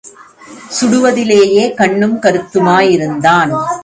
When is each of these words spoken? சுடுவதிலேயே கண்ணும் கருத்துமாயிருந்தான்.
சுடுவதிலேயே 0.81 1.73
கண்ணும் 1.73 2.21
கருத்துமாயிருந்தான். 2.21 3.51